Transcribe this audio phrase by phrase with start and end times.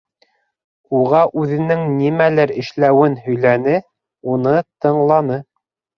[0.99, 3.77] Уға үҙенең нимәләр эшләүен һөйләне,
[4.37, 5.39] уны тыңланы.